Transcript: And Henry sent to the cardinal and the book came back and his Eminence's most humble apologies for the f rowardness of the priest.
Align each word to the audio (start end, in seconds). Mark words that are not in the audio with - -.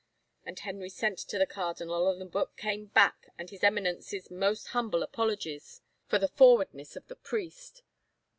And 0.43 0.57
Henry 0.57 0.89
sent 0.89 1.19
to 1.19 1.37
the 1.37 1.45
cardinal 1.45 2.07
and 2.09 2.19
the 2.19 2.25
book 2.25 2.57
came 2.57 2.87
back 2.87 3.27
and 3.37 3.51
his 3.51 3.63
Eminence's 3.63 4.31
most 4.31 4.69
humble 4.69 5.03
apologies 5.03 5.83
for 6.07 6.17
the 6.17 6.25
f 6.33 6.39
rowardness 6.39 6.95
of 6.95 7.07
the 7.07 7.15
priest. 7.15 7.83